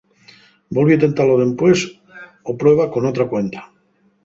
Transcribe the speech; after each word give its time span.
Volvi 0.77 0.95
tentalo 1.03 1.39
dempués 1.43 1.79
o 2.49 2.51
prueba 2.61 2.91
con 2.93 3.03
otra 3.11 3.25
cuenta. 3.31 3.61